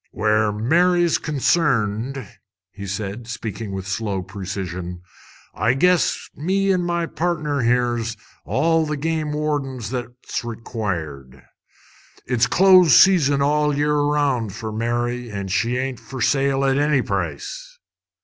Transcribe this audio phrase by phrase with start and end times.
[0.09, 2.27] "Where Mary's concerned,"
[2.87, 5.03] said he, speaking with slow precision,
[5.53, 11.43] "I guess me an' my pardner here's all the game wardens that's required.
[12.25, 17.03] It's close season all year round fer Mary, an' she ain't fer sale at any
[17.03, 17.77] price."